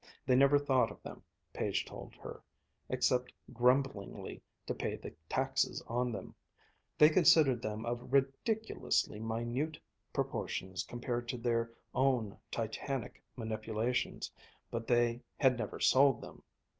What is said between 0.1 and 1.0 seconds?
They never thought